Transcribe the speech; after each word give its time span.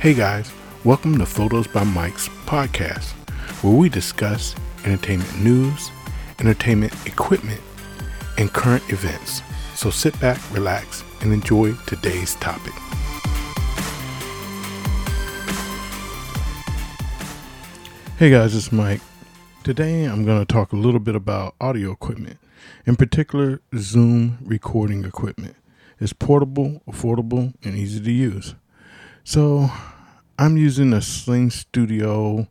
Hey 0.00 0.14
guys, 0.14 0.52
welcome 0.84 1.18
to 1.18 1.26
Photos 1.26 1.66
by 1.66 1.82
Mike's 1.82 2.28
podcast, 2.46 3.10
where 3.64 3.74
we 3.74 3.88
discuss 3.88 4.54
entertainment 4.84 5.40
news, 5.40 5.90
entertainment 6.38 6.94
equipment, 7.04 7.60
and 8.38 8.52
current 8.52 8.88
events. 8.92 9.42
So 9.74 9.90
sit 9.90 10.18
back, 10.20 10.38
relax, 10.52 11.02
and 11.20 11.32
enjoy 11.32 11.72
today's 11.88 12.36
topic. 12.36 12.74
Hey 18.18 18.30
guys, 18.30 18.54
it's 18.54 18.70
Mike. 18.70 19.00
Today 19.64 20.04
I'm 20.04 20.24
going 20.24 20.38
to 20.38 20.46
talk 20.46 20.72
a 20.72 20.76
little 20.76 21.00
bit 21.00 21.16
about 21.16 21.56
audio 21.60 21.90
equipment, 21.90 22.38
in 22.86 22.94
particular, 22.94 23.62
Zoom 23.76 24.38
recording 24.42 25.04
equipment. 25.04 25.56
It's 25.98 26.12
portable, 26.12 26.82
affordable, 26.88 27.52
and 27.64 27.74
easy 27.74 28.00
to 28.00 28.12
use. 28.12 28.54
So 29.28 29.70
I'm 30.38 30.56
using 30.56 30.94
a 30.94 31.02
Sling 31.02 31.50
Studio 31.50 32.48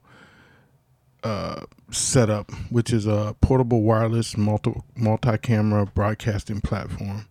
uh, 1.23 1.61
setup, 1.89 2.51
which 2.69 2.93
is 2.93 3.07
a 3.07 3.35
portable 3.41 3.81
wireless 3.81 4.37
multi 4.37 4.73
multi 4.95 5.39
camera 5.39 5.87
broadcasting 5.87 6.61
platform. 6.61 7.25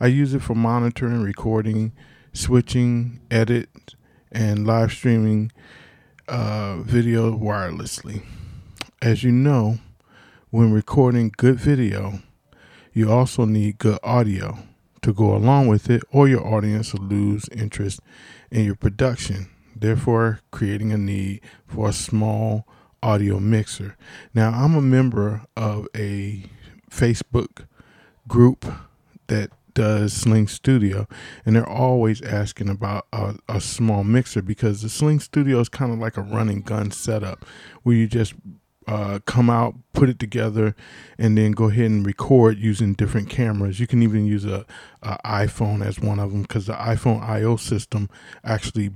I 0.00 0.08
use 0.08 0.34
it 0.34 0.42
for 0.42 0.54
monitoring, 0.54 1.22
recording, 1.22 1.92
switching, 2.34 3.20
edit, 3.30 3.70
and 4.30 4.66
live 4.66 4.92
streaming 4.92 5.50
uh, 6.28 6.82
video 6.82 7.34
wirelessly. 7.34 8.22
As 9.00 9.24
you 9.24 9.32
know, 9.32 9.78
when 10.50 10.74
recording 10.74 11.32
good 11.38 11.58
video, 11.58 12.18
you 12.92 13.10
also 13.10 13.46
need 13.46 13.78
good 13.78 13.98
audio 14.02 14.58
to 15.02 15.12
go 15.12 15.34
along 15.34 15.68
with 15.68 15.88
it, 15.90 16.02
or 16.12 16.28
your 16.28 16.46
audience 16.46 16.92
will 16.92 17.04
lose 17.04 17.48
interest 17.50 18.00
in 18.50 18.64
your 18.64 18.74
production, 18.74 19.48
therefore, 19.74 20.40
creating 20.50 20.92
a 20.92 20.98
need 20.98 21.40
for 21.66 21.88
a 21.88 21.92
small 21.92 22.66
audio 23.02 23.38
mixer. 23.40 23.96
Now, 24.34 24.50
I'm 24.50 24.74
a 24.74 24.82
member 24.82 25.42
of 25.56 25.86
a 25.96 26.44
Facebook 26.90 27.66
group 28.28 28.66
that 29.28 29.50
does 29.74 30.12
Sling 30.12 30.48
Studio, 30.48 31.06
and 31.46 31.56
they're 31.56 31.68
always 31.68 32.20
asking 32.22 32.68
about 32.68 33.06
a, 33.12 33.36
a 33.48 33.60
small 33.60 34.04
mixer 34.04 34.42
because 34.42 34.82
the 34.82 34.88
Sling 34.88 35.20
Studio 35.20 35.60
is 35.60 35.68
kind 35.68 35.92
of 35.92 35.98
like 35.98 36.16
a 36.16 36.22
running 36.22 36.60
gun 36.60 36.90
setup 36.90 37.44
where 37.82 37.94
you 37.94 38.06
just 38.06 38.34
uh, 38.90 39.20
come 39.24 39.48
out, 39.48 39.76
put 39.92 40.08
it 40.08 40.18
together, 40.18 40.74
and 41.16 41.38
then 41.38 41.52
go 41.52 41.68
ahead 41.70 41.86
and 41.86 42.04
record 42.04 42.58
using 42.58 42.92
different 42.94 43.30
cameras. 43.30 43.78
You 43.78 43.86
can 43.86 44.02
even 44.02 44.26
use 44.26 44.44
a, 44.44 44.66
a 45.00 45.16
iPhone 45.24 45.86
as 45.86 46.00
one 46.00 46.18
of 46.18 46.32
them 46.32 46.42
because 46.42 46.66
the 46.66 46.72
iPhone 46.72 47.22
I/O 47.22 47.54
system 47.54 48.10
actually 48.42 48.90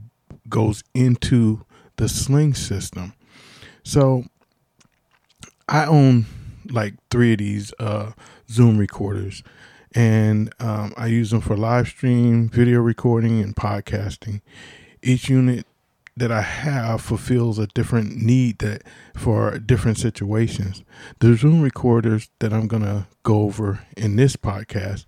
goes 0.48 0.82
into 0.94 1.64
the 1.96 2.08
Sling 2.08 2.54
system. 2.54 3.14
So 3.84 4.24
I 5.68 5.86
own 5.86 6.26
like 6.68 6.94
three 7.08 7.34
of 7.34 7.38
these 7.38 7.72
uh, 7.78 8.12
Zoom 8.50 8.78
recorders, 8.78 9.44
and 9.94 10.52
um, 10.58 10.92
I 10.96 11.06
use 11.06 11.30
them 11.30 11.40
for 11.40 11.56
live 11.56 11.86
stream, 11.86 12.48
video 12.48 12.80
recording, 12.80 13.40
and 13.40 13.54
podcasting. 13.54 14.40
Each 15.02 15.28
unit 15.28 15.66
that 16.16 16.30
I 16.30 16.42
have 16.42 17.00
fulfills 17.00 17.58
a 17.58 17.66
different 17.68 18.16
need 18.16 18.58
that 18.60 18.82
for 19.16 19.58
different 19.58 19.98
situations. 19.98 20.84
The 21.18 21.34
Zoom 21.34 21.60
recorders 21.60 22.30
that 22.38 22.52
I'm 22.52 22.68
gonna 22.68 23.08
go 23.22 23.42
over 23.42 23.80
in 23.96 24.16
this 24.16 24.36
podcast 24.36 25.06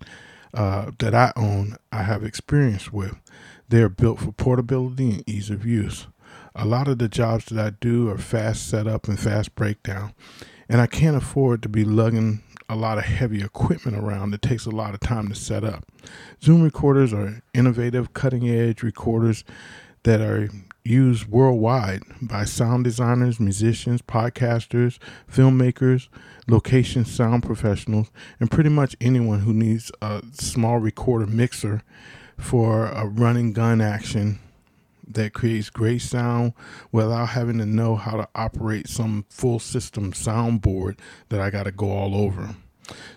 uh, 0.53 0.91
that 0.99 1.13
I 1.15 1.31
own, 1.35 1.77
I 1.91 2.03
have 2.03 2.23
experience 2.23 2.91
with. 2.91 3.15
They're 3.69 3.89
built 3.89 4.19
for 4.19 4.31
portability 4.31 5.11
and 5.11 5.29
ease 5.29 5.49
of 5.49 5.65
use. 5.65 6.07
A 6.55 6.65
lot 6.65 6.87
of 6.87 6.97
the 6.97 7.07
jobs 7.07 7.45
that 7.45 7.65
I 7.65 7.69
do 7.79 8.09
are 8.09 8.17
fast 8.17 8.67
setup 8.67 9.07
and 9.07 9.19
fast 9.19 9.55
breakdown, 9.55 10.13
and 10.67 10.81
I 10.81 10.87
can't 10.87 11.15
afford 11.15 11.61
to 11.63 11.69
be 11.69 11.85
lugging 11.85 12.41
a 12.69 12.75
lot 12.75 12.97
of 12.97 13.05
heavy 13.05 13.41
equipment 13.41 13.97
around. 13.97 14.33
It 14.33 14.41
takes 14.41 14.65
a 14.65 14.71
lot 14.71 14.93
of 14.93 14.99
time 14.99 15.29
to 15.29 15.35
set 15.35 15.63
up. 15.63 15.85
Zoom 16.43 16.61
recorders 16.61 17.13
are 17.13 17.41
innovative, 17.53 18.13
cutting 18.13 18.49
edge 18.49 18.83
recorders 18.83 19.43
that 20.03 20.21
are 20.21 20.49
used 20.87 21.27
worldwide 21.27 22.01
by 22.21 22.45
sound 22.45 22.83
designers, 22.83 23.39
musicians, 23.39 24.01
podcasters, 24.01 24.97
filmmakers, 25.31 26.07
location 26.47 27.05
sound 27.05 27.43
professionals, 27.43 28.09
and 28.39 28.49
pretty 28.49 28.69
much 28.69 28.95
anyone 29.01 29.41
who 29.41 29.53
needs 29.53 29.91
a 30.01 30.23
small 30.33 30.79
recorder 30.79 31.27
mixer 31.27 31.83
for 32.37 32.87
a 32.87 33.05
running 33.05 33.53
gun 33.53 33.81
action 33.81 34.39
that 35.07 35.33
creates 35.33 35.69
great 35.69 36.01
sound 36.01 36.53
without 36.91 37.27
having 37.27 37.57
to 37.57 37.65
know 37.65 37.95
how 37.95 38.17
to 38.17 38.27
operate 38.35 38.87
some 38.87 39.25
full 39.29 39.59
system 39.59 40.11
soundboard 40.11 40.97
that 41.29 41.39
I 41.39 41.49
got 41.49 41.63
to 41.63 41.71
go 41.71 41.89
all 41.91 42.15
over. 42.15 42.55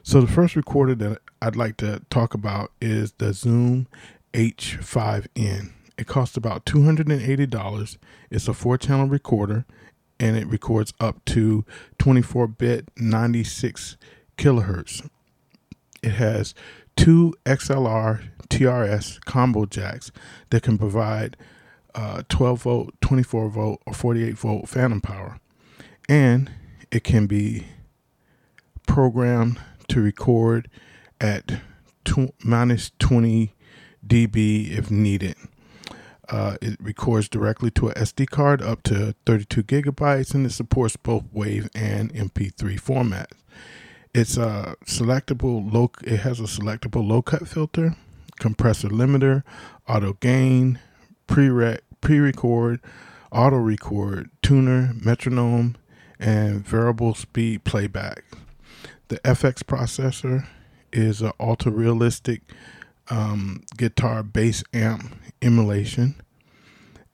So, 0.02 0.20
the 0.20 0.26
first 0.26 0.56
recorder 0.56 0.94
that 0.96 1.18
I'd 1.40 1.56
like 1.56 1.76
to 1.78 2.02
talk 2.10 2.34
about 2.34 2.72
is 2.80 3.12
the 3.18 3.32
Zoom 3.32 3.86
H5N. 4.32 5.72
It 6.00 6.06
costs 6.06 6.34
about 6.34 6.64
$280. 6.64 7.98
It's 8.30 8.48
a 8.48 8.54
four 8.54 8.78
channel 8.78 9.06
recorder 9.06 9.66
and 10.18 10.34
it 10.34 10.46
records 10.46 10.94
up 10.98 11.22
to 11.26 11.66
24 11.98 12.48
bit 12.48 12.88
96 12.96 13.98
kilohertz. 14.38 15.06
It 16.02 16.12
has 16.12 16.54
two 16.96 17.34
XLR 17.44 18.30
TRS 18.48 19.22
combo 19.26 19.66
jacks 19.66 20.10
that 20.48 20.62
can 20.62 20.78
provide 20.78 21.36
uh, 21.94 22.22
12 22.30 22.62
volt, 22.62 22.94
24 23.02 23.50
volt, 23.50 23.82
or 23.86 23.92
48 23.92 24.38
volt 24.38 24.70
phantom 24.70 25.02
power. 25.02 25.38
And 26.08 26.50
it 26.90 27.04
can 27.04 27.26
be 27.26 27.66
programmed 28.86 29.60
to 29.88 30.00
record 30.00 30.70
at 31.20 31.60
tw- 32.06 32.32
minus 32.42 32.90
20 32.98 33.54
dB 34.06 34.70
if 34.70 34.90
needed. 34.90 35.36
Uh, 36.30 36.56
it 36.62 36.76
records 36.80 37.28
directly 37.28 37.70
to 37.72 37.88
a 37.88 37.94
SD 37.94 38.30
card 38.30 38.62
up 38.62 38.82
to 38.84 39.14
32 39.26 39.64
gigabytes, 39.64 40.32
and 40.32 40.46
it 40.46 40.52
supports 40.52 40.96
both 40.96 41.24
WAV 41.34 41.68
and 41.74 42.14
MP3 42.14 42.80
formats. 42.80 43.32
It's 44.14 44.36
a 44.36 44.76
selectable 44.84 45.72
low. 45.72 45.90
It 46.04 46.20
has 46.20 46.38
a 46.40 46.44
selectable 46.44 47.06
low 47.06 47.22
cut 47.22 47.48
filter, 47.48 47.96
compressor 48.38 48.88
limiter, 48.88 49.42
auto 49.88 50.14
gain, 50.14 50.78
pre 51.26 51.78
pre-record, 52.00 52.80
auto 53.32 53.56
record, 53.56 54.30
tuner, 54.42 54.92
metronome, 55.00 55.76
and 56.18 56.64
variable 56.64 57.14
speed 57.14 57.64
playback. 57.64 58.24
The 59.08 59.18
FX 59.18 59.62
processor 59.62 60.46
is 60.92 61.22
an 61.22 61.32
ultra 61.40 61.72
realistic 61.72 62.42
um, 63.08 63.64
guitar 63.76 64.22
bass 64.22 64.62
amp 64.72 65.14
emulation, 65.42 66.20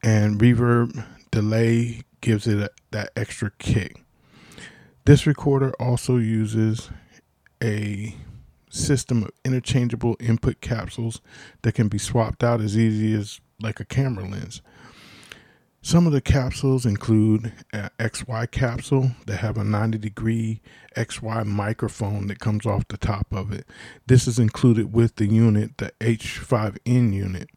and 0.02 0.40
reverb 0.40 1.04
delay 1.30 2.02
gives 2.20 2.46
it 2.46 2.58
a, 2.58 2.70
that 2.90 3.10
extra 3.16 3.50
kick. 3.58 4.02
This 5.04 5.26
recorder 5.26 5.72
also 5.78 6.16
uses 6.16 6.90
a 7.62 8.14
system 8.68 9.22
of 9.22 9.30
interchangeable 9.44 10.16
input 10.20 10.60
capsules 10.60 11.20
that 11.62 11.72
can 11.72 11.88
be 11.88 11.98
swapped 11.98 12.42
out 12.42 12.60
as 12.60 12.76
easy 12.76 13.14
as 13.14 13.40
like 13.60 13.80
a 13.80 13.84
camera 13.84 14.28
lens. 14.28 14.60
Some 15.86 16.04
of 16.04 16.12
the 16.12 16.20
capsules 16.20 16.84
include 16.84 17.52
an 17.72 17.90
XY 18.00 18.50
capsule 18.50 19.12
that 19.26 19.36
have 19.36 19.56
a 19.56 19.62
90 19.62 19.98
degree 19.98 20.60
XY 20.96 21.46
microphone 21.46 22.26
that 22.26 22.40
comes 22.40 22.66
off 22.66 22.88
the 22.88 22.96
top 22.96 23.28
of 23.30 23.52
it. 23.52 23.66
This 24.08 24.26
is 24.26 24.40
included 24.40 24.92
with 24.92 25.14
the 25.14 25.26
unit, 25.26 25.78
the 25.78 25.92
H5N 26.00 27.14
unit. 27.14 27.50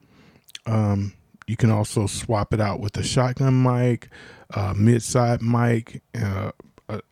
Um, 0.70 1.14
you 1.48 1.58
can 1.58 1.72
also 1.72 2.06
swap 2.06 2.54
it 2.54 2.62
out 2.62 2.80
with 2.80 2.96
a 2.98 3.04
shotgun 3.04 3.64
mic, 3.64 4.10
a 4.52 4.76
mid-side 4.76 5.42
mic, 5.42 6.04
uh, 6.14 6.52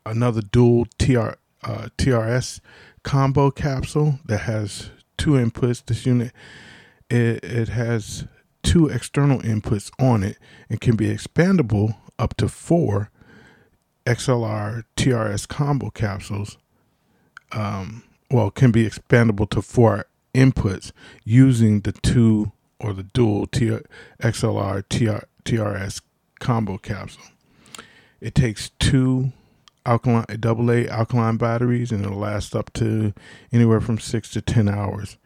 another 0.05 0.41
dual 0.41 0.85
TR, 0.99 1.31
uh, 1.63 1.89
TRS 1.97 2.59
combo 3.03 3.49
capsule 3.49 4.19
that 4.25 4.41
has 4.41 4.91
two 5.17 5.31
inputs. 5.31 5.83
This 5.83 6.05
unit 6.05 6.33
it, 7.09 7.43
it 7.43 7.69
has 7.69 8.25
two 8.61 8.87
external 8.89 9.39
inputs 9.39 9.89
on 9.99 10.23
it 10.23 10.37
and 10.69 10.79
can 10.79 10.95
be 10.95 11.07
expandable 11.07 11.95
up 12.19 12.37
to 12.37 12.47
four 12.47 13.09
XLR 14.05 14.83
TRS 14.95 15.47
combo 15.47 15.89
capsules. 15.89 16.57
Um, 17.53 18.03
well, 18.29 18.51
can 18.51 18.71
be 18.71 18.85
expandable 18.85 19.49
to 19.49 19.61
four 19.61 20.05
inputs 20.35 20.91
using 21.23 21.81
the 21.81 21.93
two 21.93 22.51
or 22.79 22.93
the 22.93 23.03
dual 23.03 23.47
TR, 23.47 23.79
XLR 24.21 24.83
TR, 24.89 25.25
TRS 25.43 26.01
combo 26.39 26.77
capsule. 26.77 27.23
It 28.19 28.35
takes 28.35 28.71
two 28.79 29.31
alkaline 29.85 30.25
AA 30.43 30.91
alkaline 30.91 31.37
batteries 31.37 31.91
and 31.91 32.03
it'll 32.03 32.17
last 32.17 32.55
up 32.55 32.73
to 32.73 33.13
anywhere 33.53 33.79
from 33.79 33.99
six 33.99 34.29
to 34.31 34.41
ten 34.41 34.67
hours 34.67 35.17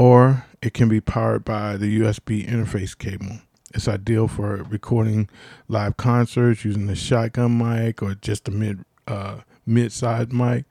or 0.00 0.46
it 0.62 0.72
can 0.72 0.88
be 0.88 1.00
powered 1.00 1.44
by 1.44 1.76
the 1.76 2.00
USB 2.00 2.48
interface 2.48 2.96
cable. 2.96 3.40
It's 3.74 3.86
ideal 3.86 4.28
for 4.28 4.56
recording 4.64 5.28
live 5.68 5.98
concerts 5.98 6.64
using 6.64 6.86
the 6.86 6.96
shotgun 6.96 7.58
mic 7.58 8.02
or 8.02 8.14
just 8.14 8.48
a 8.48 8.50
mid 8.50 8.84
uh, 9.06 9.40
mid 9.66 9.92
side 9.92 10.32
mic, 10.32 10.64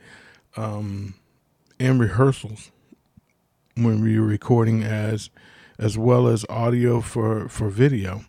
um, 0.58 1.14
and 1.80 2.00
rehearsals 2.00 2.72
when 3.76 4.02
are 4.02 4.22
recording 4.22 4.84
as 4.84 5.30
as 5.80 5.98
well 5.98 6.28
as 6.28 6.46
audio 6.50 7.02
for 7.02 7.48
for 7.50 7.70
video. 7.70 8.26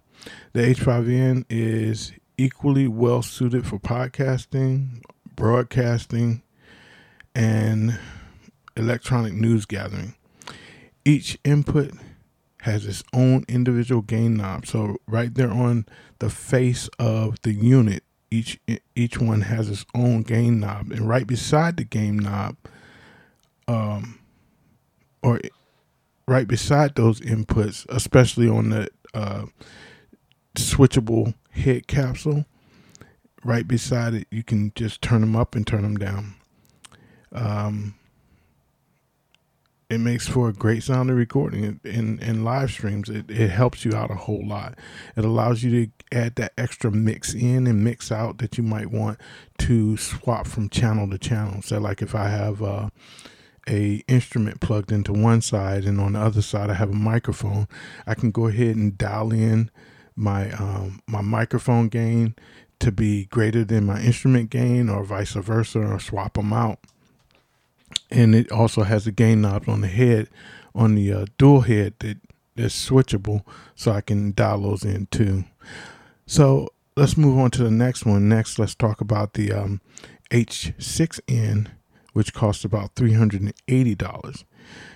The 0.52 0.60
H5N 0.60 1.44
is 1.50 2.12
equally 2.38 2.86
well 2.88 3.22
suited 3.22 3.66
for 3.66 3.78
podcasting, 3.78 5.02
broadcasting, 5.36 6.42
and 7.34 7.98
electronic 8.76 9.34
news 9.34 9.66
gathering. 9.66 10.14
Each 11.04 11.38
input 11.44 11.92
has 12.62 12.86
its 12.86 13.02
own 13.12 13.44
individual 13.48 14.02
gain 14.02 14.36
knob. 14.36 14.66
So 14.66 14.96
right 15.06 15.34
there 15.34 15.50
on 15.50 15.86
the 16.18 16.30
face 16.30 16.88
of 16.98 17.40
the 17.42 17.52
unit, 17.52 18.04
each 18.30 18.60
each 18.94 19.18
one 19.18 19.40
has 19.42 19.68
its 19.68 19.84
own 19.94 20.22
gain 20.22 20.60
knob, 20.60 20.92
and 20.92 21.08
right 21.08 21.26
beside 21.26 21.76
the 21.76 21.84
gain 21.84 22.18
knob, 22.18 22.56
um, 23.66 24.20
or 25.22 25.40
right 26.30 26.46
beside 26.46 26.94
those 26.94 27.20
inputs, 27.20 27.84
especially 27.88 28.48
on 28.48 28.70
the 28.70 28.88
uh, 29.12 29.46
switchable 30.54 31.34
head 31.50 31.88
capsule, 31.88 32.44
right 33.44 33.66
beside 33.66 34.14
it, 34.14 34.28
you 34.30 34.44
can 34.44 34.72
just 34.76 35.02
turn 35.02 35.22
them 35.22 35.34
up 35.34 35.56
and 35.56 35.66
turn 35.66 35.82
them 35.82 35.96
down. 35.96 36.36
Um, 37.32 37.96
it 39.88 39.98
makes 39.98 40.28
for 40.28 40.48
a 40.48 40.52
great 40.52 40.84
sounding 40.84 41.16
recording 41.16 41.80
in, 41.82 42.20
in 42.20 42.44
live 42.44 42.70
streams. 42.70 43.08
It, 43.08 43.28
it 43.28 43.50
helps 43.50 43.84
you 43.84 43.92
out 43.92 44.12
a 44.12 44.14
whole 44.14 44.46
lot. 44.46 44.78
It 45.16 45.24
allows 45.24 45.64
you 45.64 45.86
to 45.86 45.92
add 46.16 46.36
that 46.36 46.52
extra 46.56 46.92
mix 46.92 47.34
in 47.34 47.66
and 47.66 47.82
mix 47.82 48.12
out 48.12 48.38
that 48.38 48.56
you 48.56 48.62
might 48.62 48.92
want 48.92 49.18
to 49.58 49.96
swap 49.96 50.46
from 50.46 50.68
channel 50.68 51.10
to 51.10 51.18
channel. 51.18 51.60
So, 51.62 51.80
like 51.80 52.02
if 52.02 52.14
I 52.14 52.28
have 52.28 52.62
uh, 52.62 52.90
a 53.70 54.02
instrument 54.08 54.60
plugged 54.60 54.92
into 54.92 55.12
one 55.12 55.40
side 55.40 55.84
and 55.84 56.00
on 56.00 56.12
the 56.14 56.20
other 56.20 56.42
side 56.42 56.68
I 56.70 56.74
have 56.74 56.90
a 56.90 56.94
microphone, 56.94 57.68
I 58.06 58.14
can 58.14 58.30
go 58.30 58.48
ahead 58.48 58.76
and 58.76 58.98
dial 58.98 59.32
in 59.32 59.70
my 60.16 60.50
um, 60.52 61.00
my 61.06 61.20
microphone 61.20 61.88
gain 61.88 62.34
to 62.80 62.90
be 62.90 63.26
greater 63.26 63.64
than 63.64 63.84
my 63.84 64.00
instrument 64.00 64.50
gain, 64.50 64.88
or 64.88 65.04
vice 65.04 65.32
versa, 65.32 65.80
or 65.80 66.00
swap 66.00 66.34
them 66.34 66.52
out 66.52 66.78
and 68.10 68.34
it 68.34 68.50
also 68.50 68.82
has 68.82 69.06
a 69.06 69.12
gain 69.12 69.40
knob 69.40 69.68
on 69.68 69.80
the 69.80 69.88
head 69.88 70.28
on 70.74 70.94
the 70.94 71.12
uh, 71.12 71.26
dual 71.38 71.62
head 71.62 71.94
that 72.00 72.18
that's 72.56 72.88
switchable 72.88 73.42
so 73.74 73.92
I 73.92 74.00
can 74.00 74.32
dial 74.32 74.60
those 74.60 74.84
in 74.84 75.06
too. 75.06 75.44
So 76.26 76.68
let's 76.96 77.16
move 77.16 77.38
on 77.38 77.50
to 77.52 77.64
the 77.64 77.70
next 77.70 78.04
one. 78.04 78.28
Next, 78.28 78.58
let's 78.58 78.74
talk 78.74 79.00
about 79.00 79.34
the 79.34 79.52
um, 79.52 79.80
H6N, 80.30 81.68
which 82.12 82.34
costs 82.34 82.64
about 82.64 82.94
$380. 82.94 84.44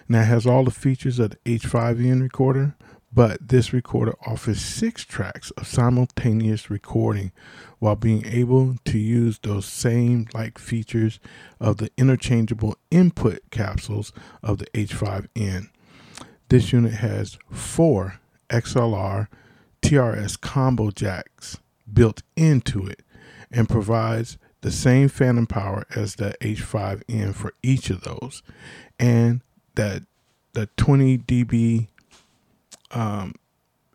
Now 0.08 0.20
it 0.20 0.24
has 0.24 0.46
all 0.46 0.64
the 0.64 0.70
features 0.70 1.18
of 1.18 1.30
the 1.30 1.58
H5N 1.58 2.20
recorder, 2.20 2.76
but 3.12 3.48
this 3.48 3.72
recorder 3.72 4.14
offers 4.26 4.60
six 4.60 5.04
tracks 5.04 5.50
of 5.52 5.68
simultaneous 5.68 6.68
recording 6.68 7.30
while 7.78 7.94
being 7.94 8.26
able 8.26 8.76
to 8.84 8.98
use 8.98 9.38
those 9.38 9.66
same 9.66 10.26
like 10.34 10.58
features 10.58 11.20
of 11.60 11.76
the 11.76 11.90
interchangeable 11.96 12.76
input 12.90 13.40
capsules 13.50 14.12
of 14.42 14.58
the 14.58 14.66
H5N. 14.74 15.68
This 16.48 16.72
unit 16.72 16.94
has 16.94 17.38
four 17.50 18.20
XLR 18.50 19.28
TRS 19.82 20.40
combo 20.40 20.90
jacks 20.90 21.58
built 21.92 22.22
into 22.36 22.86
it 22.86 23.02
and 23.50 23.68
provides 23.68 24.38
the 24.64 24.70
same 24.70 25.10
phantom 25.10 25.46
power 25.46 25.84
as 25.94 26.14
the 26.14 26.34
H5N 26.40 27.34
for 27.34 27.52
each 27.62 27.90
of 27.90 28.00
those. 28.00 28.42
And 28.98 29.42
that 29.74 30.04
the 30.54 30.70
20 30.78 31.18
dB 31.18 31.88
um, 32.90 33.34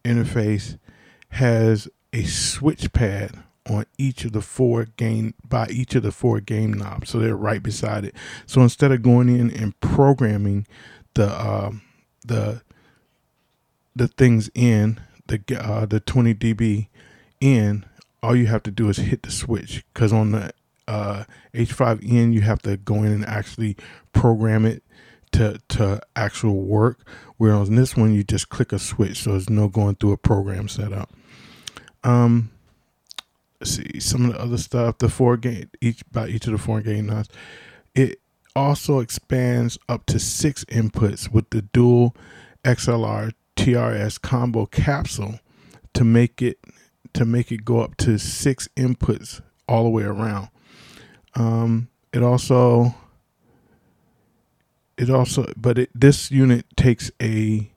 interface 0.06 0.78
has 1.30 1.88
a 2.14 2.24
switch 2.26 2.94
pad 2.94 3.32
on 3.68 3.88
each 3.98 4.26
of 4.26 4.32
the 4.32 4.42
four 4.42 4.86
gain 4.96 5.34
by 5.44 5.66
each 5.70 5.96
of 5.96 6.04
the 6.04 6.12
four 6.12 6.40
gain 6.40 6.74
knobs. 6.74 7.10
So 7.10 7.18
they're 7.18 7.36
right 7.36 7.64
beside 7.64 8.06
it. 8.06 8.14
So 8.46 8.62
instead 8.62 8.92
of 8.92 9.02
going 9.02 9.28
in 9.28 9.50
and 9.50 9.80
programming 9.82 10.68
the 11.16 11.30
uh, 11.30 11.72
the 12.24 12.62
the 13.96 14.08
things 14.08 14.52
in 14.54 15.00
the 15.26 15.42
uh, 15.60 15.88
the 15.88 16.00
20 16.00 16.36
dB 16.36 16.90
in 17.42 17.86
all 18.22 18.36
you 18.36 18.46
have 18.46 18.64
to 18.64 18.72
do 18.72 18.88
is 18.90 18.98
hit 18.98 19.24
the 19.24 19.32
switch. 19.32 19.84
Because 19.94 20.14
on 20.14 20.32
the 20.32 20.52
uh, 20.90 21.24
H5N 21.54 22.34
you 22.34 22.42
have 22.42 22.62
to 22.64 22.76
go 22.78 22.96
in 22.96 23.12
and 23.12 23.26
actually 23.26 23.78
program 24.12 24.66
it 24.66 24.84
to 25.32 25.60
to 25.70 26.02
actual 26.16 26.64
work. 26.64 27.08
Whereas 27.38 27.70
on 27.70 27.76
this 27.76 27.96
one, 27.96 28.14
you 28.14 28.24
just 28.24 28.50
click 28.50 28.74
a 28.74 28.80
switch, 28.80 29.24
so 29.24 29.32
there's 29.32 29.50
no 29.50 29.68
going 29.68 29.96
through 29.96 30.14
a 30.14 30.18
program 30.18 30.68
setup. 30.68 31.12
Um, 32.04 32.50
let's 33.62 33.72
see 33.72 34.00
some 34.00 34.26
of 34.26 34.34
the 34.34 34.42
other 34.42 34.58
stuff. 34.58 34.98
The 34.98 35.10
four 35.10 35.38
gain 35.38 35.70
each 35.80 36.02
by 36.12 36.28
each 36.28 36.48
of 36.48 36.54
the 36.54 36.58
four 36.58 36.82
gain 36.82 37.06
knobs. 37.06 37.30
It 37.94 38.20
also 38.56 39.00
expands 39.00 39.78
up 39.88 40.08
to 40.08 40.18
six 40.18 40.66
inputs 40.66 41.32
with 41.32 41.52
the 41.52 41.62
dual 41.62 42.16
XLR 42.64 43.34
TRS 43.56 44.20
combo 44.20 44.66
capsule 44.66 45.40
to 45.94 46.04
make 46.04 46.42
it 46.42 46.58
to 47.14 47.26
make 47.26 47.52
it 47.52 47.64
go 47.64 47.82
up 47.82 47.96
to 47.98 48.18
six 48.18 48.68
inputs 48.76 49.42
all 49.68 49.84
the 49.84 49.90
way 49.90 50.04
around. 50.04 50.50
Um, 51.36 51.90
it 52.12 52.24
also 52.24 52.96
it 55.00 55.10
also, 55.10 55.52
but 55.56 55.78
it, 55.80 55.90
this 55.96 56.30
unit 56.30 56.66
takes 56.76 57.10
a 57.22 57.72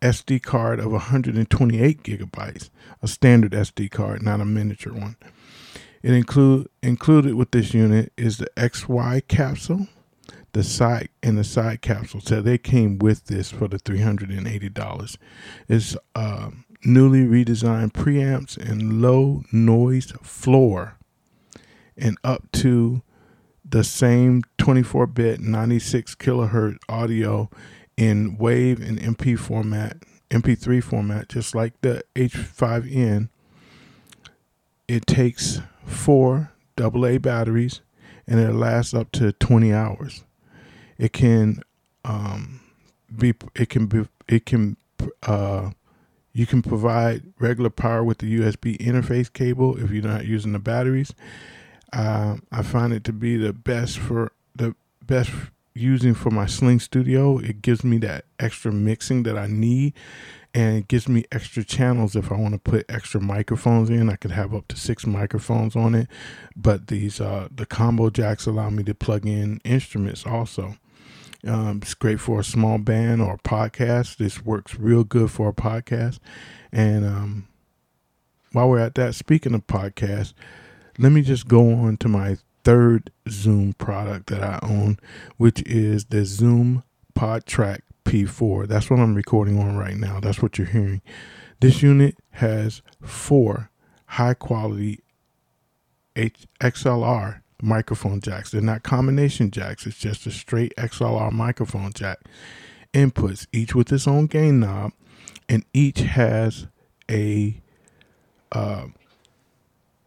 SD 0.00 0.42
card 0.42 0.78
of 0.78 0.92
128 0.92 2.02
gigabytes, 2.04 2.70
a 3.02 3.08
standard 3.08 3.52
SD 3.52 3.90
card, 3.90 4.22
not 4.22 4.40
a 4.40 4.44
miniature 4.44 4.92
one. 4.92 5.16
It 6.02 6.12
include 6.12 6.68
included 6.82 7.34
with 7.34 7.50
this 7.50 7.74
unit 7.74 8.12
is 8.16 8.38
the 8.38 8.48
XY 8.56 9.26
capsule, 9.26 9.88
the 10.52 10.62
side 10.62 11.08
and 11.22 11.36
the 11.36 11.42
side 11.42 11.82
capsule. 11.82 12.20
So 12.20 12.40
they 12.40 12.58
came 12.58 12.98
with 13.00 13.24
this 13.24 13.50
for 13.50 13.66
the 13.66 13.78
$380. 13.78 15.16
It's 15.68 15.96
uh, 16.14 16.50
newly 16.84 17.26
redesigned 17.26 17.92
preamps 17.92 18.56
and 18.56 19.02
low 19.02 19.42
noise 19.50 20.12
floor, 20.22 20.96
and 21.98 22.16
up 22.24 22.50
to 22.52 23.02
the 23.68 23.84
same 23.84 24.42
24 24.56 25.06
bit 25.08 25.40
96 25.40 26.14
kilohertz 26.14 26.78
audio 26.88 27.50
in 27.96 28.36
wave 28.38 28.80
and 28.80 28.98
MP 28.98 29.38
format, 29.38 29.98
MP3 30.30 30.82
format, 30.82 31.28
just 31.28 31.54
like 31.54 31.78
the 31.80 32.02
H5N. 32.14 33.28
It 34.86 35.06
takes 35.06 35.60
four 35.84 36.52
AA 36.80 37.18
batteries 37.18 37.80
and 38.26 38.40
it 38.40 38.54
lasts 38.54 38.94
up 38.94 39.12
to 39.12 39.32
20 39.32 39.72
hours. 39.72 40.24
It 40.96 41.12
can 41.12 41.62
um, 42.04 42.60
be, 43.14 43.34
it 43.54 43.68
can 43.68 43.86
be, 43.86 44.06
it 44.28 44.46
can, 44.46 44.76
uh, 45.24 45.70
you 46.32 46.46
can 46.46 46.62
provide 46.62 47.22
regular 47.38 47.70
power 47.70 48.04
with 48.04 48.18
the 48.18 48.38
USB 48.38 48.78
interface 48.78 49.30
cable 49.32 49.76
if 49.82 49.90
you're 49.90 50.02
not 50.02 50.24
using 50.24 50.52
the 50.52 50.58
batteries 50.58 51.12
uh, 51.92 52.36
I 52.52 52.62
find 52.62 52.92
it 52.92 53.04
to 53.04 53.12
be 53.12 53.36
the 53.36 53.52
best 53.52 53.98
for 53.98 54.32
the 54.54 54.74
best 55.04 55.30
using 55.74 56.14
for 56.14 56.30
my 56.30 56.46
Sling 56.46 56.80
Studio. 56.80 57.38
It 57.38 57.62
gives 57.62 57.84
me 57.84 57.98
that 57.98 58.24
extra 58.38 58.72
mixing 58.72 59.22
that 59.22 59.38
I 59.38 59.46
need, 59.46 59.94
and 60.52 60.78
it 60.78 60.88
gives 60.88 61.08
me 61.08 61.24
extra 61.30 61.64
channels 61.64 62.16
if 62.16 62.30
I 62.30 62.36
want 62.36 62.54
to 62.54 62.58
put 62.58 62.90
extra 62.90 63.20
microphones 63.20 63.90
in. 63.90 64.10
I 64.10 64.16
could 64.16 64.32
have 64.32 64.54
up 64.54 64.68
to 64.68 64.76
six 64.76 65.06
microphones 65.06 65.76
on 65.76 65.94
it, 65.94 66.08
but 66.56 66.88
these 66.88 67.20
uh, 67.20 67.48
the 67.50 67.66
combo 67.66 68.10
jacks 68.10 68.46
allow 68.46 68.70
me 68.70 68.82
to 68.84 68.94
plug 68.94 69.26
in 69.26 69.60
instruments 69.64 70.26
also. 70.26 70.76
Um, 71.46 71.80
it's 71.82 71.94
great 71.94 72.20
for 72.20 72.40
a 72.40 72.44
small 72.44 72.78
band 72.78 73.22
or 73.22 73.38
podcast. 73.38 74.16
This 74.16 74.44
works 74.44 74.74
real 74.74 75.04
good 75.04 75.30
for 75.30 75.50
a 75.50 75.52
podcast. 75.52 76.18
And 76.72 77.06
um, 77.06 77.48
while 78.52 78.68
we're 78.68 78.80
at 78.80 78.96
that, 78.96 79.14
speaking 79.14 79.54
of 79.54 79.66
podcasts, 79.66 80.34
let 80.98 81.12
me 81.12 81.22
just 81.22 81.48
go 81.48 81.72
on 81.72 81.96
to 81.98 82.08
my 82.08 82.36
third 82.64 83.10
Zoom 83.28 83.72
product 83.74 84.26
that 84.28 84.42
I 84.42 84.58
own, 84.62 84.98
which 85.36 85.62
is 85.62 86.06
the 86.06 86.24
Zoom 86.24 86.82
PodTrak 87.14 87.80
P4. 88.04 88.66
That's 88.66 88.90
what 88.90 89.00
I'm 89.00 89.14
recording 89.14 89.58
on 89.58 89.76
right 89.76 89.96
now. 89.96 90.20
That's 90.20 90.42
what 90.42 90.58
you're 90.58 90.66
hearing. 90.66 91.00
This 91.60 91.82
unit 91.82 92.16
has 92.32 92.82
four 93.02 93.70
high 94.06 94.34
quality 94.34 95.00
XLR 96.16 97.42
microphone 97.62 98.20
jacks. 98.20 98.50
They're 98.50 98.60
not 98.60 98.82
combination 98.82 99.50
jacks, 99.50 99.86
it's 99.86 99.98
just 99.98 100.26
a 100.26 100.30
straight 100.30 100.74
XLR 100.76 101.32
microphone 101.32 101.92
jack. 101.92 102.18
Inputs, 102.94 103.46
each 103.52 103.74
with 103.74 103.92
its 103.92 104.08
own 104.08 104.26
gain 104.26 104.60
knob, 104.60 104.92
and 105.48 105.64
each 105.74 106.00
has 106.00 106.66
a 107.10 107.60
uh, 108.50 108.86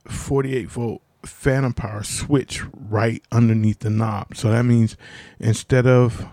48 0.07 0.69
volt 0.69 1.01
phantom 1.23 1.73
power 1.73 2.03
switch 2.03 2.63
right 2.73 3.23
underneath 3.31 3.79
the 3.79 3.89
knob. 3.89 4.35
So 4.35 4.51
that 4.51 4.63
means 4.63 4.97
instead 5.39 5.85
of 5.87 6.25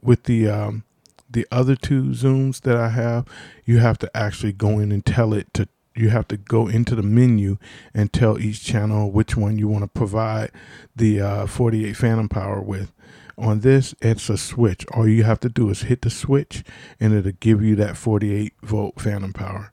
with 0.00 0.24
the 0.24 0.48
um, 0.48 0.84
the 1.28 1.46
other 1.50 1.74
two 1.74 2.04
zooms 2.10 2.60
that 2.62 2.76
I 2.76 2.90
have, 2.90 3.26
you 3.64 3.78
have 3.78 3.98
to 3.98 4.16
actually 4.16 4.52
go 4.52 4.78
in 4.78 4.92
and 4.92 5.04
tell 5.04 5.32
it 5.34 5.52
to 5.54 5.68
you 5.94 6.10
have 6.10 6.28
to 6.28 6.36
go 6.36 6.68
into 6.68 6.94
the 6.94 7.02
menu 7.02 7.56
and 7.94 8.12
tell 8.12 8.38
each 8.38 8.62
channel 8.62 9.10
which 9.10 9.36
one 9.36 9.58
you 9.58 9.66
want 9.66 9.82
to 9.82 9.88
provide 9.88 10.50
the 10.94 11.20
uh, 11.20 11.46
48 11.46 11.96
phantom 11.96 12.28
power 12.28 12.60
with. 12.60 12.92
On 13.38 13.60
this, 13.60 13.94
it's 14.00 14.28
a 14.28 14.36
switch. 14.36 14.86
All 14.92 15.08
you 15.08 15.24
have 15.24 15.40
to 15.40 15.48
do 15.48 15.70
is 15.70 15.82
hit 15.82 16.02
the 16.02 16.10
switch 16.10 16.62
and 17.00 17.14
it'll 17.14 17.32
give 17.32 17.62
you 17.62 17.76
that 17.76 17.96
48 17.96 18.52
volt 18.62 19.00
phantom 19.00 19.32
power. 19.32 19.72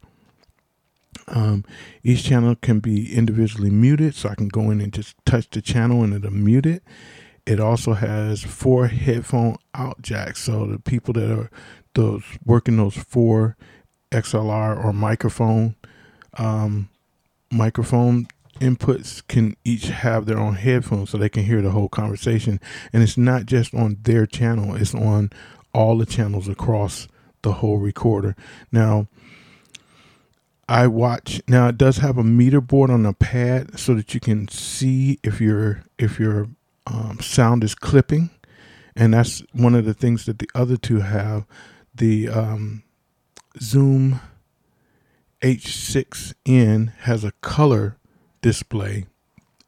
Um, 1.28 1.66
each 2.04 2.24
channel 2.24 2.56
can 2.56 2.80
be 2.80 3.16
individually 3.16 3.70
muted, 3.70 4.16
so 4.16 4.30
I 4.30 4.36
can 4.36 4.48
go 4.48 4.70
in 4.70 4.82
and 4.82 4.94
just 4.94 5.16
touch 5.26 5.50
the 5.50 5.62
channel 5.62 6.04
and 6.04 6.14
it'll 6.14 6.32
mute 6.32 6.66
it. 6.66 6.84
It 7.46 7.60
also 7.60 7.94
has 7.94 8.42
four 8.42 8.88
headphone 8.88 9.58
out 9.74 10.02
jacks, 10.02 10.42
so 10.42 10.66
the 10.66 10.80
people 10.80 11.14
that 11.14 11.32
are 11.32 11.50
those 11.94 12.24
working 12.46 12.78
those 12.78 12.96
four 12.96 13.58
XLR 14.12 14.84
or 14.84 14.94
microphone 14.94 15.76
um, 16.38 16.90
microphone 17.52 18.28
inputs 18.60 19.26
can 19.28 19.56
each 19.64 19.88
have 19.88 20.26
their 20.26 20.38
own 20.38 20.56
headphones 20.56 21.10
so 21.10 21.18
they 21.18 21.30
can 21.30 21.44
hear 21.44 21.62
the 21.62 21.72
whole 21.72 21.90
conversation. 21.90 22.60
And 22.92 23.04
it's 23.04 23.18
not 23.18 23.46
just 23.46 23.74
on 23.74 23.98
their 24.04 24.26
channel, 24.26 24.76
it's 24.76 24.96
on 24.96 25.32
all 25.74 25.98
the 25.98 26.06
channels 26.06 26.48
across 26.48 27.08
the 27.42 27.54
whole 27.54 27.78
recorder. 27.78 28.36
Now, 28.72 29.08
I 30.74 30.88
watch 30.88 31.40
now 31.48 31.68
it 31.68 31.78
does 31.78 31.98
have 31.98 32.18
a 32.18 32.24
meter 32.24 32.60
board 32.60 32.90
on 32.90 33.04
the 33.04 33.14
pad 33.14 33.78
so 33.78 33.94
that 33.94 34.16
you 34.16 34.20
can 34.20 34.48
see 34.48 35.20
if 35.22 35.40
your 35.40 35.84
if 36.00 36.20
your 36.20 36.48
um, 36.88 37.20
sound 37.22 37.64
is 37.64 37.76
clipping, 37.76 38.32
and 38.96 39.14
that's 39.14 39.44
one 39.54 39.76
of 39.76 39.86
the 39.86 39.94
things 39.94 40.26
that 40.26 40.40
the 40.40 40.50
other 40.56 40.76
two 40.76 41.02
have. 41.02 41.46
The 41.94 42.28
um, 42.28 42.82
Zoom 43.62 44.20
H6n 45.44 46.98
has 47.02 47.24
a 47.24 47.34
color 47.34 47.98
display, 48.42 49.06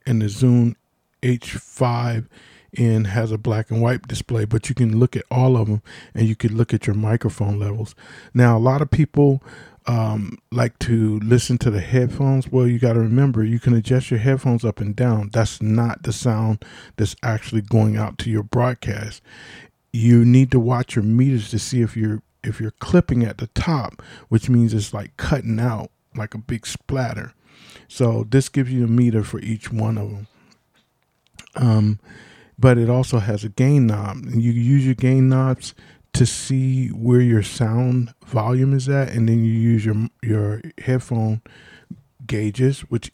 and 0.07 0.23
the 0.23 0.29
Zoom 0.29 0.75
H5n 1.21 3.05
has 3.05 3.31
a 3.31 3.37
black 3.37 3.69
and 3.69 3.79
white 3.79 4.07
display, 4.07 4.45
but 4.45 4.69
you 4.69 4.73
can 4.73 4.97
look 4.97 5.15
at 5.15 5.25
all 5.29 5.55
of 5.55 5.67
them 5.67 5.83
and 6.15 6.27
you 6.27 6.35
can 6.35 6.57
look 6.57 6.73
at 6.73 6.87
your 6.87 6.95
microphone 6.95 7.59
levels. 7.59 7.93
Now, 8.33 8.57
a 8.57 8.59
lot 8.59 8.81
of 8.81 8.89
people 8.89 9.43
um, 9.87 10.37
like 10.51 10.77
to 10.79 11.19
listen 11.19 11.57
to 11.59 11.69
the 11.69 11.81
headphones. 11.81 12.47
Well, 12.47 12.67
you 12.67 12.79
got 12.79 12.93
to 12.93 12.99
remember 12.99 13.43
you 13.43 13.59
can 13.59 13.73
adjust 13.73 14.09
your 14.09 14.19
headphones 14.19 14.65
up 14.65 14.79
and 14.79 14.95
down. 14.95 15.29
That's 15.31 15.61
not 15.61 16.03
the 16.03 16.13
sound 16.13 16.65
that's 16.95 17.15
actually 17.21 17.61
going 17.61 17.95
out 17.95 18.17
to 18.19 18.29
your 18.29 18.43
broadcast. 18.43 19.21
You 19.93 20.25
need 20.25 20.51
to 20.51 20.59
watch 20.59 20.95
your 20.95 21.05
meters 21.05 21.49
to 21.51 21.59
see 21.59 21.81
if 21.81 21.95
you're 21.95 22.21
if 22.43 22.59
you're 22.61 22.71
clipping 22.71 23.23
at 23.23 23.39
the 23.39 23.47
top, 23.47 24.03
which 24.29 24.49
means 24.49 24.73
it's 24.73 24.93
like 24.93 25.17
cutting 25.17 25.59
out 25.59 25.89
like 26.15 26.33
a 26.33 26.39
big 26.39 26.65
splatter. 26.65 27.33
So 27.87 28.25
this 28.29 28.49
gives 28.49 28.71
you 28.71 28.85
a 28.85 28.87
meter 28.87 29.23
for 29.23 29.39
each 29.39 29.71
one 29.71 29.97
of 29.97 30.09
them. 30.11 30.27
Um, 31.55 31.99
but 32.57 32.77
it 32.77 32.89
also 32.89 33.19
has 33.19 33.43
a 33.43 33.49
gain 33.49 33.87
knob. 33.87 34.17
And 34.17 34.41
you 34.41 34.51
use 34.51 34.85
your 34.85 34.95
gain 34.95 35.29
knobs 35.29 35.73
to 36.15 36.25
see 36.25 36.87
where 36.87 37.19
your 37.19 37.43
sound 37.43 38.13
volume 38.25 38.73
is 38.73 38.87
at, 38.87 39.09
and 39.09 39.27
then 39.27 39.43
you 39.43 39.51
use 39.51 39.85
your 39.85 40.07
your 40.23 40.61
headphone 40.79 41.41
gauges, 42.25 42.81
which 42.81 43.11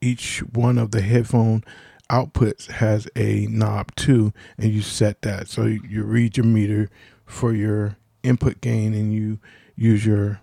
each 0.00 0.38
one 0.52 0.78
of 0.78 0.92
the 0.92 1.00
headphone 1.00 1.64
outputs 2.08 2.68
has 2.70 3.08
a 3.16 3.46
knob 3.46 3.94
too, 3.96 4.32
and 4.56 4.72
you 4.72 4.82
set 4.82 5.22
that. 5.22 5.48
So 5.48 5.64
you 5.64 6.04
read 6.04 6.36
your 6.36 6.46
meter 6.46 6.88
for 7.26 7.52
your 7.52 7.96
input 8.22 8.60
gain 8.60 8.94
and 8.94 9.12
you 9.12 9.38
use 9.76 10.06
your 10.06 10.40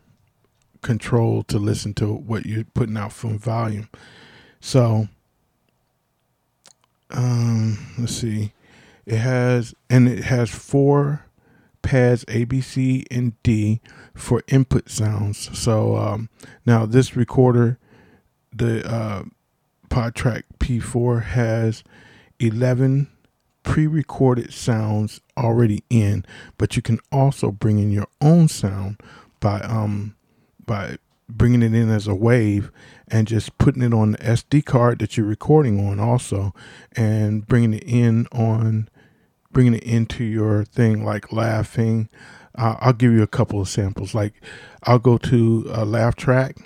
control 0.81 1.43
to 1.43 1.57
listen 1.57 1.93
to 1.95 2.13
what 2.13 2.45
you're 2.45 2.65
putting 2.65 2.97
out 2.97 3.13
from 3.13 3.39
volume. 3.39 3.89
So, 4.59 5.07
um, 7.11 7.77
let's 7.97 8.15
see. 8.15 8.51
It 9.05 9.17
has, 9.17 9.73
and 9.89 10.07
it 10.07 10.25
has 10.25 10.49
four 10.49 11.24
pads 11.85 12.25
A, 12.27 12.43
B, 12.43 12.59
C, 12.59 13.05
and 13.11 13.41
D 13.43 13.79
for 14.13 14.43
input 14.47 14.89
sounds. 14.89 15.57
So, 15.57 15.95
um, 15.95 16.29
now 16.65 16.85
this 16.85 17.15
recorder, 17.15 17.77
the 18.51 18.85
uh, 18.91 19.23
PodTrak 19.89 20.43
P4 20.59 21.23
has 21.23 21.83
11 22.39 23.07
pre-recorded 23.63 24.51
sounds 24.53 25.21
already 25.37 25.83
in, 25.89 26.25
but 26.57 26.75
you 26.75 26.81
can 26.81 26.99
also 27.11 27.51
bring 27.51 27.79
in 27.79 27.91
your 27.91 28.07
own 28.21 28.47
sound 28.47 28.99
by 29.39 29.59
um 29.61 30.15
by 30.65 30.97
bringing 31.27 31.63
it 31.63 31.73
in 31.73 31.89
as 31.89 32.07
a 32.07 32.15
wave 32.15 32.71
and 33.07 33.27
just 33.27 33.57
putting 33.57 33.81
it 33.81 33.93
on 33.93 34.11
the 34.11 34.17
SD 34.19 34.63
card 34.65 34.99
that 34.99 35.17
you're 35.17 35.25
recording 35.25 35.87
on 35.87 35.99
also 35.99 36.53
and 36.95 37.47
bringing 37.47 37.73
it 37.73 37.83
in 37.83 38.27
on 38.31 38.87
bringing 39.55 39.75
it 39.75 39.83
into 39.83 40.25
your 40.25 40.65
thing 40.65 41.05
like 41.05 41.31
laughing. 41.31 42.09
Uh, 42.55 42.75
I'll 42.81 42.91
give 42.91 43.13
you 43.13 43.23
a 43.23 43.27
couple 43.27 43.61
of 43.61 43.69
samples. 43.69 44.13
Like 44.13 44.33
I'll 44.83 44.99
go 44.99 45.17
to 45.17 45.65
a 45.71 45.85
laugh 45.85 46.17
track. 46.17 46.57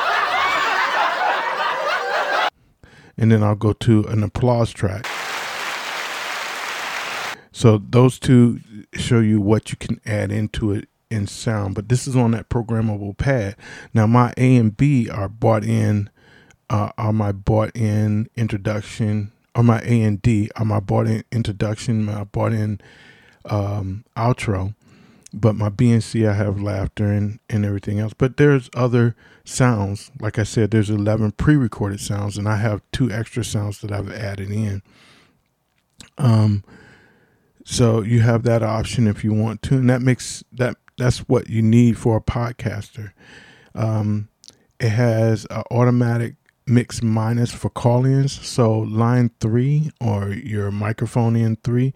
And 3.15 3.31
then 3.31 3.43
I'll 3.43 3.55
go 3.55 3.73
to 3.73 4.05
an 4.05 4.23
applause 4.23 4.71
track. 4.71 5.05
So 7.51 7.77
those 7.77 8.17
two 8.17 8.59
show 8.95 9.19
you 9.19 9.39
what 9.39 9.69
you 9.69 9.77
can 9.77 10.01
add 10.03 10.31
into 10.31 10.71
it 10.71 10.89
in 11.11 11.27
sound, 11.27 11.75
but 11.75 11.89
this 11.89 12.07
is 12.07 12.15
on 12.15 12.31
that 12.31 12.49
programmable 12.49 13.15
pad. 13.15 13.55
Now 13.93 14.07
my 14.07 14.33
A 14.35 14.55
and 14.55 14.75
B 14.75 15.07
are 15.09 15.29
bought 15.29 15.63
in, 15.63 16.09
uh, 16.71 16.89
are 16.97 17.13
my 17.13 17.33
bought 17.33 17.75
in 17.75 18.29
introduction, 18.35 19.31
or 19.55 19.63
my 19.63 19.81
A 19.81 20.01
and 20.01 20.21
D 20.21 20.49
are 20.55 20.65
my 20.65 20.79
bought 20.79 21.07
in 21.07 21.23
introduction, 21.31 22.05
my 22.05 22.23
bought 22.23 22.53
in 22.53 22.79
um, 23.45 24.05
outro. 24.15 24.75
But 25.31 25.55
my 25.55 25.69
B 25.69 25.91
and 25.91 26.03
C 26.03 26.25
I 26.25 26.33
have 26.33 26.59
laughter 26.59 27.05
and, 27.05 27.39
and 27.49 27.63
everything 27.63 27.99
else. 27.99 28.13
But 28.17 28.37
there's 28.37 28.69
other 28.73 29.15
sounds. 29.45 30.11
Like 30.19 30.39
I 30.39 30.43
said, 30.43 30.71
there's 30.71 30.89
11 30.89 31.33
pre-recorded 31.33 31.99
sounds, 31.99 32.37
and 32.37 32.47
I 32.47 32.55
have 32.55 32.81
two 32.91 33.11
extra 33.11 33.43
sounds 33.43 33.81
that 33.81 33.91
I've 33.91 34.11
added 34.11 34.49
in. 34.49 34.81
Um, 36.17 36.63
so 37.63 38.01
you 38.01 38.21
have 38.21 38.43
that 38.43 38.63
option 38.63 39.07
if 39.07 39.23
you 39.23 39.33
want 39.33 39.61
to, 39.63 39.75
and 39.75 39.89
that 39.89 40.01
makes 40.01 40.43
that 40.51 40.77
that's 40.97 41.19
what 41.29 41.49
you 41.49 41.61
need 41.61 41.97
for 41.97 42.17
a 42.17 42.21
podcaster. 42.21 43.11
Um, 43.75 44.29
it 44.79 44.89
has 44.89 45.45
an 45.49 45.63
automatic 45.71 46.35
mix 46.69 47.01
minus 47.01 47.51
for 47.51 47.69
call-ins, 47.69 48.45
so 48.47 48.79
line 48.79 49.31
three 49.39 49.91
or 49.99 50.29
your 50.29 50.71
microphone 50.71 51.35
in 51.35 51.57
three 51.57 51.93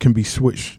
can 0.00 0.12
be 0.12 0.24
switched 0.24 0.78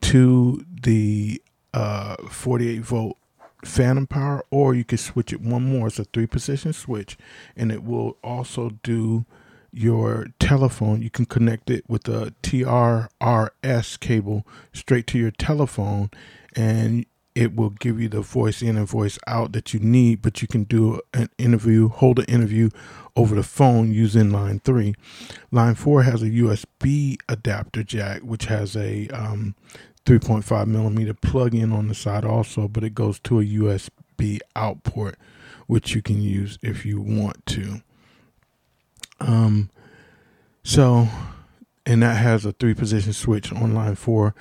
to 0.00 0.64
the 0.82 1.42
uh, 1.72 2.16
48 2.28 2.80
volt 2.82 3.18
phantom 3.64 4.06
power, 4.06 4.44
or 4.50 4.74
you 4.74 4.84
can 4.84 4.98
switch 4.98 5.32
it 5.32 5.40
one 5.40 5.64
more. 5.64 5.88
It's 5.88 5.98
a 5.98 6.04
three 6.04 6.26
position 6.26 6.72
switch, 6.72 7.16
and 7.56 7.72
it 7.72 7.82
will 7.82 8.16
also 8.22 8.70
do 8.82 9.26
your 9.74 10.28
telephone, 10.38 11.02
you 11.02 11.10
can 11.10 11.26
connect 11.26 11.68
it 11.68 11.84
with 11.88 12.08
a 12.08 12.32
TRRS 12.42 13.98
cable 13.98 14.46
straight 14.72 15.06
to 15.08 15.18
your 15.18 15.32
telephone 15.32 16.10
and 16.54 17.06
it 17.34 17.56
will 17.56 17.70
give 17.70 18.00
you 18.00 18.08
the 18.08 18.20
voice 18.20 18.62
in 18.62 18.76
and 18.76 18.88
voice 18.88 19.18
out 19.26 19.52
that 19.52 19.74
you 19.74 19.80
need, 19.80 20.22
but 20.22 20.40
you 20.40 20.48
can 20.48 20.64
do 20.64 21.00
an 21.12 21.28
interview, 21.36 21.88
hold 21.88 22.20
an 22.20 22.24
interview 22.26 22.70
over 23.16 23.34
the 23.34 23.42
phone 23.42 23.92
using 23.92 24.30
line 24.30 24.60
three. 24.60 24.94
Line 25.50 25.74
four 25.74 26.02
has 26.04 26.22
a 26.22 26.30
USB 26.30 27.16
adapter 27.28 27.82
jack, 27.82 28.22
which 28.22 28.46
has 28.46 28.76
a 28.76 29.08
um, 29.08 29.54
3.5 30.06 30.66
millimeter 30.66 31.14
plug 31.14 31.54
in 31.54 31.72
on 31.72 31.88
the 31.88 31.94
side 31.94 32.24
also, 32.24 32.68
but 32.68 32.84
it 32.84 32.94
goes 32.94 33.18
to 33.20 33.40
a 33.40 33.44
USB 33.44 34.38
output, 34.54 35.16
which 35.66 35.94
you 35.94 36.02
can 36.02 36.20
use 36.20 36.58
if 36.62 36.86
you 36.86 37.00
want 37.00 37.44
to. 37.46 37.82
Um, 39.20 39.70
so, 40.62 41.08
and 41.86 42.02
that 42.02 42.16
has 42.16 42.44
a 42.44 42.52
three 42.52 42.74
position 42.74 43.12
switch 43.12 43.52
on 43.52 43.74
line 43.74 43.96
four 43.96 44.34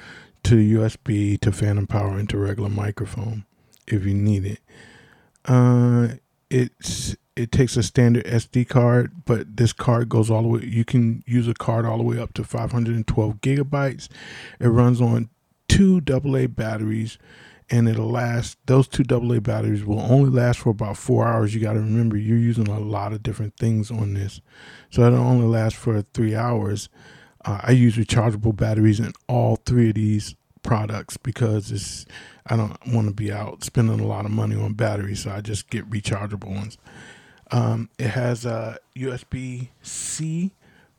to 0.43 0.55
USB 0.55 1.39
to 1.39 1.51
phantom 1.51 1.87
power 1.87 2.19
into 2.19 2.37
regular 2.37 2.69
microphone 2.69 3.45
if 3.87 4.05
you 4.05 4.13
need 4.13 4.45
it. 4.45 4.59
Uh, 5.45 6.15
it's 6.49 7.15
it 7.35 7.51
takes 7.51 7.75
a 7.75 7.83
standard 7.83 8.25
SD 8.25 8.67
card, 8.69 9.25
but 9.25 9.57
this 9.57 9.73
card 9.73 10.07
goes 10.07 10.29
all 10.29 10.43
the 10.43 10.47
way. 10.47 10.65
You 10.65 10.85
can 10.85 11.23
use 11.25 11.47
a 11.47 11.53
card 11.53 11.85
all 11.85 11.97
the 11.97 12.03
way 12.03 12.19
up 12.19 12.33
to 12.35 12.43
512 12.43 13.41
gigabytes. 13.41 14.07
It 14.59 14.67
runs 14.67 15.01
on 15.01 15.29
two 15.67 15.99
AA 16.07 16.47
batteries, 16.47 17.17
and 17.69 17.89
it'll 17.89 18.09
last. 18.09 18.57
Those 18.67 18.87
two 18.87 19.03
AA 19.09 19.39
batteries 19.39 19.83
will 19.83 19.99
only 19.99 20.29
last 20.29 20.59
for 20.59 20.69
about 20.69 20.97
four 20.97 21.27
hours. 21.27 21.55
You 21.55 21.61
got 21.61 21.73
to 21.73 21.79
remember 21.79 22.17
you're 22.17 22.37
using 22.37 22.67
a 22.67 22.79
lot 22.79 23.13
of 23.13 23.23
different 23.23 23.57
things 23.57 23.89
on 23.89 24.13
this, 24.13 24.39
so 24.91 25.01
it'll 25.03 25.19
only 25.19 25.47
last 25.47 25.75
for 25.75 26.01
three 26.13 26.35
hours. 26.35 26.87
Uh, 27.45 27.59
I 27.63 27.71
use 27.71 27.97
rechargeable 27.97 28.55
batteries 28.55 28.99
in 28.99 29.13
all 29.27 29.57
three 29.65 29.89
of 29.89 29.95
these 29.95 30.35
products 30.61 31.17
because 31.17 31.71
it's 31.71 32.05
I 32.45 32.55
don't 32.55 32.77
want 32.87 33.07
to 33.07 33.13
be 33.13 33.31
out 33.31 33.63
spending 33.63 33.99
a 33.99 34.07
lot 34.07 34.25
of 34.25 34.31
money 34.31 34.55
on 34.55 34.73
batteries, 34.73 35.23
so 35.23 35.31
I 35.31 35.41
just 35.41 35.69
get 35.69 35.89
rechargeable 35.89 36.53
ones. 36.55 36.77
Um, 37.51 37.89
it 37.99 38.07
has 38.07 38.45
a 38.45 38.79
USB 38.95 39.69
C 39.81 40.53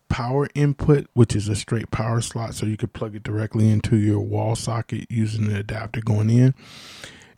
power 0.09 0.49
input, 0.55 1.07
which 1.15 1.35
is 1.35 1.49
a 1.49 1.57
straight 1.57 1.91
power 1.91 2.21
slot, 2.21 2.55
so 2.55 2.67
you 2.67 2.77
could 2.77 2.93
plug 2.93 3.17
it 3.17 3.23
directly 3.23 3.69
into 3.69 3.97
your 3.97 4.21
wall 4.21 4.55
socket 4.55 5.07
using 5.11 5.49
the 5.49 5.59
adapter 5.59 6.01
going 6.01 6.31
in. 6.31 6.55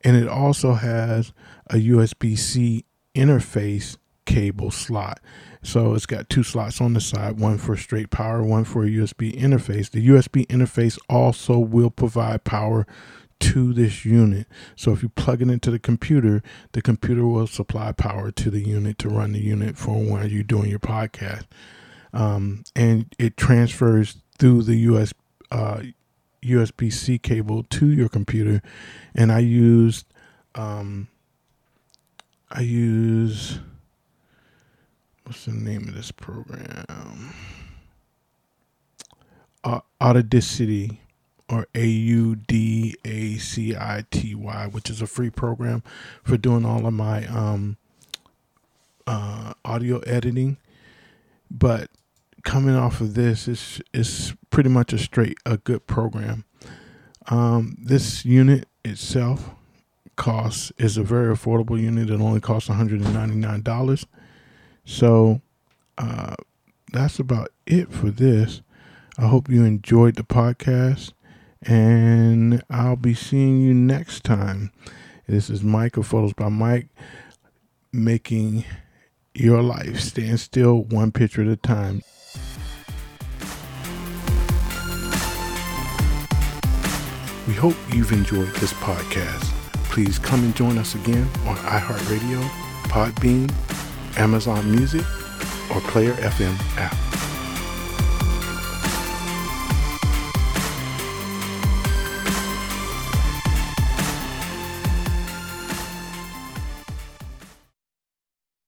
And 0.03 0.17
it 0.17 0.29
also 0.29 0.75
has 0.75 1.33
a 1.69 1.77
USB 1.77 2.39
C 2.39 2.85
interface 3.15 3.97
cable 4.27 4.71
slot. 4.71 5.21
So 5.67 5.95
it's 5.95 6.07
got 6.07 6.29
two 6.29 6.45
slots 6.45 6.81
on 6.81 6.93
the 6.93 7.01
side, 7.01 7.41
one 7.41 7.59
for 7.59 7.77
straight 7.77 8.11
power, 8.11 8.41
one 8.41 8.63
for 8.63 8.85
a 8.85 8.89
USB 8.89 9.37
interface. 9.37 9.91
The 9.91 10.09
USB 10.09 10.47
interface 10.47 10.97
also 11.09 11.59
will 11.59 11.91
provide 11.91 12.45
power 12.45 12.87
to 13.41 13.73
this 13.73 14.05
unit. 14.05 14.47
So 14.77 14.93
if 14.93 15.03
you 15.03 15.09
plug 15.09 15.43
it 15.43 15.51
into 15.51 15.73
the 15.73 15.81
computer, 15.81 16.41
the 16.71 16.83
computer 16.83 17.27
will 17.27 17.49
supply 17.49 17.91
power 17.91 18.31
to 18.31 18.49
the 18.49 18.61
unit 18.61 18.97
to 19.01 19.09
run 19.09 19.33
the 19.33 19.41
unit 19.41 19.77
for 19.77 19.97
when 19.97 20.31
you're 20.31 20.45
doing 20.45 20.71
your 20.71 20.79
podcast. 20.79 21.47
Um, 22.13 22.63
and 22.77 23.13
it 23.19 23.37
transfers 23.37 24.19
through 24.39 24.63
the 24.63 24.77
US, 24.77 25.13
uh, 25.51 25.83
USB 26.45 26.93
C 26.93 27.19
cable 27.19 27.65
to 27.65 27.91
your 27.91 28.09
computer. 28.09 28.63
And 29.17 29.33
I 29.33 29.41
used, 29.41 30.07
um, 30.55 31.09
I 32.53 32.61
use, 32.61 33.59
what's 35.27 35.45
the 35.45 35.53
name 35.53 35.89
of 35.89 35.95
this 35.95 36.13
program? 36.13 37.35
Uh, 39.65 39.81
Audacity 40.01 41.01
or 41.49 41.67
A 41.75 41.85
U 41.85 42.37
D 42.37 42.95
A 43.05 43.37
C 43.37 43.75
I 43.75 44.05
T 44.11 44.37
Y, 44.37 44.67
which 44.69 44.89
is 44.89 45.03
a 45.03 45.07
free 45.07 45.31
program 45.31 45.83
for 46.23 46.37
doing 46.37 46.65
all 46.65 46.87
of 46.87 46.93
my 46.93 47.27
um, 47.27 47.77
uh, 49.07 49.55
audio 49.65 49.99
editing. 50.01 50.59
But 51.51 51.91
coming 52.45 52.77
off 52.77 53.01
of 53.01 53.15
this, 53.15 53.49
it's, 53.49 53.81
it's 53.93 54.33
pretty 54.51 54.69
much 54.69 54.93
a 54.93 54.99
straight, 54.99 55.39
a 55.45 55.57
good 55.57 55.89
program. 55.89 56.45
Um, 57.29 57.77
this 57.81 58.25
unit 58.25 58.69
itself 58.85 59.51
costs 60.15 60.71
is 60.79 60.97
a 60.97 61.03
very 61.03 61.35
affordable 61.35 61.81
unit. 61.81 62.11
It 62.11 62.21
only 62.21 62.41
costs 62.41 62.69
$199. 62.69 64.07
So 64.87 65.43
uh, 65.99 66.37
that's 66.93 67.19
about 67.19 67.51
it 67.67 67.93
for 67.93 68.11
this. 68.11 68.63
I 69.19 69.27
hope 69.27 69.51
you 69.51 69.65
enjoyed 69.65 70.15
the 70.15 70.23
podcast 70.23 71.13
and 71.63 72.63
I'll 72.71 72.97
be 72.97 73.13
seeing 73.13 73.61
you 73.61 73.75
next 73.75 74.25
time. 74.25 74.73
This 75.27 75.51
is 75.51 75.65
Mike 75.65 75.97
of 75.97 76.07
Photos 76.07 76.33
by 76.33 76.49
Mike, 76.49 76.89
making 77.93 78.65
your 79.35 79.61
life 79.61 79.99
stand 80.01 80.39
still 80.39 80.85
one 80.85 81.11
picture 81.11 81.43
at 81.43 81.49
a 81.49 81.57
time. 81.57 82.03
We 87.49 87.55
hope 87.55 87.77
you've 87.93 88.13
enjoyed 88.13 88.55
this 88.57 88.73
podcast. 88.75 89.53
Please 89.91 90.19
come 90.19 90.45
and 90.45 90.55
join 90.55 90.79
us 90.79 90.95
again 90.95 91.29
on 91.47 91.57
iHeartRadio, 91.57 92.43
Podbean, 92.89 93.51
Amazon 94.17 94.71
Music, 94.71 95.05
or 95.75 95.81
Player 95.83 96.13
FM 96.15 96.55
app. 96.79 97.06